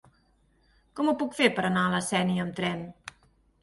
[1.01, 2.87] Com ho puc fer per anar a la Sénia amb tren?